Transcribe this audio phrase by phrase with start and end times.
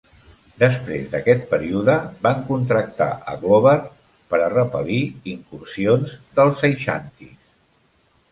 [0.61, 1.97] Després d'aquest període
[2.27, 3.75] van contractar a Glover
[4.33, 5.01] per a repel·lir
[5.35, 7.37] incursions dels aixantis.